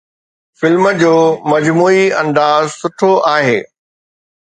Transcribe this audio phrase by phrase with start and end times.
[0.59, 1.13] film جو
[1.53, 3.59] مجموعي انداز سٺو آهي